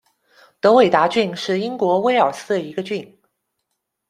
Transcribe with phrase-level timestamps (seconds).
[0.59, 3.21] 德韦达郡是英国威尔斯的一个郡。